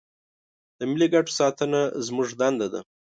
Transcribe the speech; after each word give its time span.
د 0.77 0.79
ملي 0.91 1.07
ګټو 1.13 1.35
ساتنه 1.39 1.81
زموږ 2.05 2.29
دنده 2.39 2.67
ده. 2.73 2.79